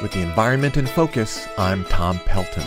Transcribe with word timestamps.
With 0.00 0.12
the 0.12 0.22
environment 0.22 0.76
in 0.76 0.86
focus, 0.86 1.48
I'm 1.58 1.84
Tom 1.86 2.20
Pelton. 2.20 2.62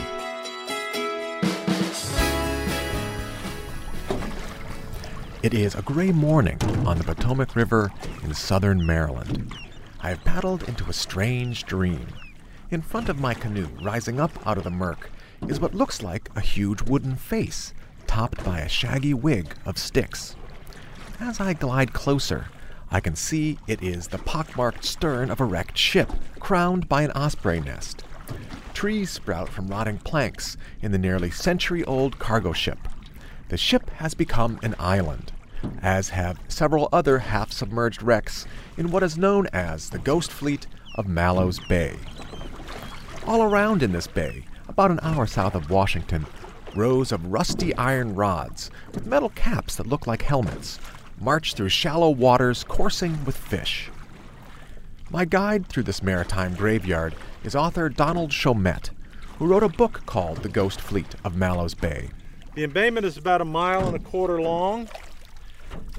It 5.42 5.54
is 5.54 5.74
a 5.74 5.82
gray 5.82 6.12
morning 6.12 6.62
on 6.86 6.98
the 6.98 7.06
Potomac 7.06 7.56
River 7.56 7.90
in 8.22 8.34
southern 8.34 8.86
Maryland. 8.86 9.56
I 10.02 10.10
have 10.10 10.26
paddled 10.26 10.68
into 10.68 10.90
a 10.90 10.94
strange 10.94 11.64
dream. 11.64 12.06
In 12.70 12.82
front 12.82 13.08
of 13.08 13.22
my 13.22 13.34
canoe, 13.34 13.70
rising 13.82 14.20
up 14.20 14.46
out 14.46 14.58
of 14.58 14.66
the 14.66 14.70
murk, 14.70 15.10
is 15.48 15.62
what 15.62 15.74
looks 15.74 16.02
like 16.02 16.30
a 16.36 16.42
huge 16.42 16.82
wooden 16.82 17.16
face, 17.16 17.74
topped 18.08 18.44
by 18.44 18.60
a 18.60 18.68
shaggy 18.68 19.14
wig 19.14 19.56
of 19.66 19.78
sticks. 19.78 20.36
As 21.22 21.40
I 21.40 21.54
glide 21.54 21.94
closer, 21.94 22.48
I 22.94 23.00
can 23.00 23.16
see 23.16 23.58
it 23.68 23.82
is 23.82 24.10
the 24.10 24.18
pockmarked 24.18 24.84
stern 24.84 25.32
of 25.32 25.40
a 25.40 25.46
wrecked 25.46 25.78
ship, 25.78 26.12
crowned 26.42 26.90
by 26.90 27.04
an 27.04 27.12
osprey 27.12 27.62
nest. 27.62 28.04
Trees 28.74 29.10
sprout 29.10 29.48
from 29.48 29.70
rotting 29.70 30.00
planks 30.00 30.58
in 30.82 30.92
the 30.92 30.98
nearly 30.98 31.32
century 31.32 31.86
old 31.86 32.20
cargo 32.20 32.52
ship. 32.52 32.80
The 33.48 33.56
ship 33.56 33.90
has 33.92 34.14
become 34.14 34.60
an 34.62 34.76
island, 34.78 35.32
as 35.82 36.10
have 36.10 36.40
several 36.50 36.90
other 36.92 37.20
half 37.20 37.54
submerged 37.54 38.04
wrecks 38.04 38.46
in 38.76 38.92
what 38.92 39.04
is 39.04 39.18
known 39.18 39.48
as 39.54 39.90
the 39.90 40.00
Ghost 40.00 40.30
Fleet 40.30 40.68
of 40.96 41.08
Mallows 41.08 41.60
Bay. 41.70 41.96
All 43.26 43.44
around 43.44 43.84
in 43.84 43.94
this 43.94 44.08
bay, 44.08 44.44
about 44.68 44.92
an 44.92 45.00
hour 45.02 45.26
south 45.28 45.56
of 45.56 45.70
Washington, 45.70 46.26
rows 46.76 47.14
of 47.14 47.26
rusty 47.26 47.74
iron 47.76 48.16
rods 48.16 48.70
with 48.94 49.06
metal 49.06 49.30
caps 49.30 49.76
that 49.76 49.88
look 49.88 50.08
like 50.08 50.24
helmets 50.24 50.78
march 51.22 51.54
through 51.54 51.70
shallow 51.70 52.10
waters 52.10 52.64
coursing 52.64 53.24
with 53.26 53.38
fish. 53.38 53.92
My 55.12 55.24
guide 55.24 55.68
through 55.68 55.84
this 55.84 56.02
maritime 56.02 56.56
graveyard 56.56 57.14
is 57.44 57.56
author 57.56 57.90
Donald 57.90 58.32
Shomette, 58.32 58.90
who 59.38 59.46
wrote 59.46 59.62
a 59.62 59.70
book 59.70 60.04
called 60.06 60.38
The 60.38 60.50
Ghost 60.50 60.82
Fleet 60.82 61.16
of 61.24 61.36
Mallows 61.36 61.76
Bay. 61.76 62.10
The 62.56 62.64
embayment 62.64 63.06
is 63.06 63.18
about 63.18 63.40
a 63.40 63.46
mile 63.46 63.88
and 63.88 63.96
a 63.96 64.00
quarter 64.00 64.42
long, 64.42 64.90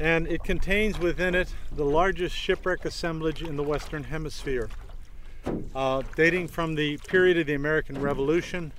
and 0.00 0.26
it 0.26 0.42
contains 0.42 0.98
within 0.98 1.34
it 1.34 1.54
the 1.70 1.84
largest 1.84 2.34
shipwreck 2.34 2.84
assemblage 2.84 3.42
in 3.42 3.56
the 3.56 3.62
Western 3.62 4.04
Hemisphere, 4.04 4.68
uh, 5.74 6.02
dating 6.16 6.48
from 6.48 6.74
the 6.74 6.98
period 7.06 7.38
of 7.38 7.46
the 7.46 7.54
American 7.54 8.00
Revolution 8.00 8.72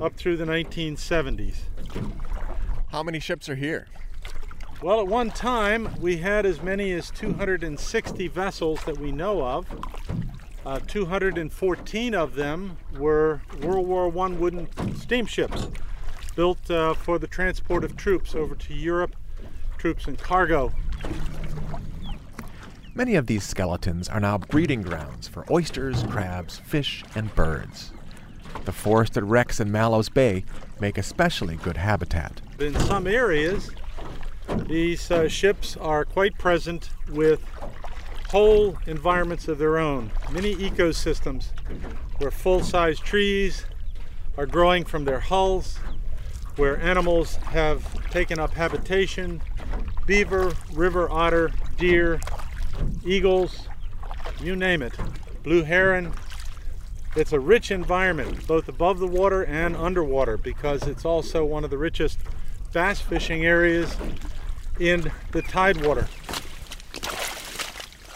up 0.00 0.16
through 0.16 0.36
the 0.36 0.44
1970s. 0.44 1.56
How 2.88 3.02
many 3.02 3.20
ships 3.20 3.48
are 3.48 3.54
here? 3.54 3.86
Well, 4.80 5.00
at 5.00 5.08
one 5.08 5.32
time, 5.32 5.92
we 6.00 6.18
had 6.18 6.46
as 6.46 6.62
many 6.62 6.92
as 6.92 7.10
260 7.10 8.28
vessels 8.28 8.84
that 8.84 8.96
we 8.96 9.10
know 9.10 9.44
of. 9.44 9.66
Uh, 10.64 10.78
214 10.86 12.14
of 12.14 12.36
them 12.36 12.76
were 12.96 13.40
World 13.60 13.88
War 13.88 14.06
I 14.06 14.28
wooden 14.28 14.68
steamships 14.94 15.66
built 16.36 16.70
uh, 16.70 16.94
for 16.94 17.18
the 17.18 17.26
transport 17.26 17.82
of 17.82 17.96
troops 17.96 18.36
over 18.36 18.54
to 18.54 18.72
Europe, 18.72 19.16
troops 19.78 20.06
and 20.06 20.16
cargo. 20.16 20.72
Many 22.94 23.16
of 23.16 23.26
these 23.26 23.42
skeletons 23.42 24.08
are 24.08 24.20
now 24.20 24.38
breeding 24.38 24.82
grounds 24.82 25.26
for 25.26 25.44
oysters, 25.50 26.04
crabs, 26.04 26.58
fish, 26.58 27.02
and 27.16 27.34
birds. 27.34 27.92
The 28.64 28.72
forested 28.72 29.24
wrecks 29.24 29.58
in 29.58 29.72
Mallows 29.72 30.08
Bay 30.08 30.44
make 30.78 30.98
especially 30.98 31.56
good 31.56 31.78
habitat. 31.78 32.40
In 32.60 32.78
some 32.78 33.08
areas, 33.08 33.70
these 34.66 35.10
uh, 35.10 35.28
ships 35.28 35.76
are 35.76 36.04
quite 36.04 36.36
present 36.38 36.90
with 37.10 37.40
whole 38.30 38.76
environments 38.86 39.48
of 39.48 39.58
their 39.58 39.78
own, 39.78 40.10
mini 40.30 40.54
ecosystems 40.54 41.46
where 42.18 42.30
full 42.30 42.62
size 42.62 42.98
trees 42.98 43.64
are 44.36 44.46
growing 44.46 44.84
from 44.84 45.04
their 45.04 45.20
hulls, 45.20 45.78
where 46.56 46.78
animals 46.80 47.36
have 47.36 48.10
taken 48.10 48.38
up 48.38 48.54
habitation 48.54 49.40
beaver, 50.06 50.52
river 50.72 51.10
otter, 51.10 51.52
deer, 51.76 52.18
eagles, 53.04 53.68
you 54.40 54.56
name 54.56 54.80
it, 54.80 54.94
blue 55.42 55.62
heron. 55.62 56.12
It's 57.14 57.32
a 57.32 57.40
rich 57.40 57.70
environment, 57.70 58.46
both 58.46 58.68
above 58.68 59.00
the 59.00 59.06
water 59.06 59.44
and 59.44 59.76
underwater, 59.76 60.38
because 60.38 60.86
it's 60.86 61.04
also 61.04 61.44
one 61.44 61.62
of 61.62 61.70
the 61.70 61.76
richest 61.76 62.18
bass 62.72 63.00
fishing 63.00 63.44
areas 63.44 63.96
in 64.80 65.10
the 65.32 65.42
tidewater. 65.42 66.08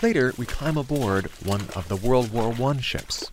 Later, 0.03 0.33
we 0.37 0.47
climb 0.47 0.77
aboard 0.77 1.27
one 1.45 1.63
of 1.77 1.89
the 1.89 1.97
World 1.97 2.33
War 2.33 2.53
I 2.71 2.81
ships. 2.81 3.31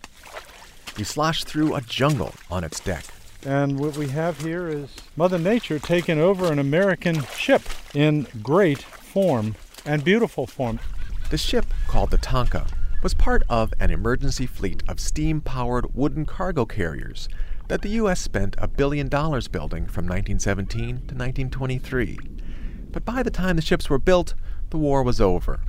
We 0.96 1.04
slosh 1.04 1.44
through 1.44 1.74
a 1.74 1.80
jungle 1.80 2.34
on 2.50 2.62
its 2.62 2.78
deck. 2.78 3.04
And 3.44 3.80
what 3.80 3.96
we 3.96 4.08
have 4.08 4.40
here 4.42 4.68
is 4.68 4.90
Mother 5.16 5.38
Nature 5.38 5.78
taking 5.78 6.20
over 6.20 6.52
an 6.52 6.58
American 6.58 7.22
ship 7.36 7.62
in 7.94 8.26
great 8.42 8.82
form 8.82 9.56
and 9.84 10.04
beautiful 10.04 10.46
form. 10.46 10.78
The 11.30 11.38
ship, 11.38 11.66
called 11.86 12.10
the 12.10 12.18
Tonka, 12.18 12.68
was 13.02 13.14
part 13.14 13.42
of 13.48 13.72
an 13.80 13.90
emergency 13.90 14.46
fleet 14.46 14.82
of 14.88 15.00
steam 15.00 15.40
powered 15.40 15.94
wooden 15.94 16.26
cargo 16.26 16.66
carriers 16.66 17.28
that 17.68 17.82
the 17.82 17.90
U.S. 17.90 18.20
spent 18.20 18.56
a 18.58 18.68
billion 18.68 19.08
dollars 19.08 19.48
building 19.48 19.86
from 19.86 20.04
1917 20.04 20.86
to 20.86 21.14
1923. 21.14 22.18
But 22.92 23.04
by 23.04 23.22
the 23.22 23.30
time 23.30 23.56
the 23.56 23.62
ships 23.62 23.88
were 23.88 23.98
built, 23.98 24.34
the 24.70 24.78
war 24.78 25.02
was 25.02 25.20
over. 25.20 25.60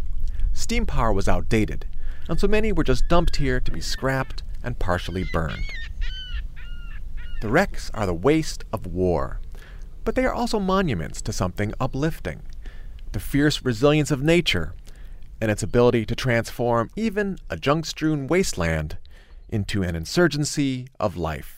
Steam 0.54 0.86
power 0.86 1.14
was 1.14 1.28
outdated, 1.28 1.86
and 2.28 2.40
so 2.40 2.48
many 2.48 2.72
were 2.72 2.84
just 2.84 3.08
dumped 3.08 3.38
here 3.38 3.60
to 3.60 3.72
be 3.72 3.82
scrapped 3.82 4.44
and 4.64 4.80
partially 4.80 5.26
burned. 5.32 5.64
The 7.42 7.50
wrecks 7.50 7.90
are 7.94 8.06
the 8.06 8.14
waste 8.14 8.64
of 8.72 8.86
war, 8.86 9.40
but 10.04 10.16
they 10.16 10.26
are 10.26 10.34
also 10.34 10.60
monuments 10.60 11.22
to 11.24 11.34
something 11.34 11.74
uplifting 11.80 12.42
the 13.12 13.20
fierce 13.20 13.64
resilience 13.64 14.12
of 14.12 14.22
nature 14.22 14.74
and 15.42 15.52
its 15.52 15.64
ability 15.64 16.06
to 16.06 16.16
transform 16.16 16.90
even 16.96 17.38
a 17.50 17.58
junk 17.58 17.86
strewn 17.86 18.28
wasteland 18.28 18.98
into 19.50 19.84
an 19.84 19.96
insurgency 19.96 20.88
of 21.00 21.18
life. 21.18 21.58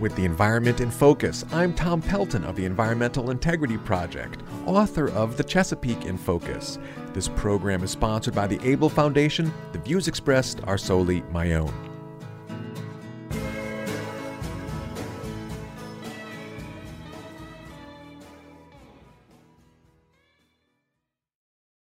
With 0.00 0.14
the 0.14 0.24
environment 0.24 0.80
in 0.80 0.92
focus, 0.92 1.44
I'm 1.50 1.74
Tom 1.74 2.00
Pelton 2.00 2.44
of 2.44 2.54
the 2.54 2.64
Environmental 2.64 3.32
Integrity 3.32 3.76
Project, 3.78 4.42
author 4.64 5.10
of 5.10 5.36
The 5.36 5.42
Chesapeake 5.42 6.04
in 6.04 6.16
Focus. 6.16 6.78
This 7.14 7.26
program 7.26 7.82
is 7.82 7.90
sponsored 7.90 8.34
by 8.34 8.46
the 8.46 8.58
Abell 8.58 8.90
Foundation. 8.90 9.52
The 9.72 9.80
views 9.80 10.06
expressed 10.06 10.60
are 10.68 10.78
solely 10.78 11.22
my 11.32 11.54
own. 11.54 11.87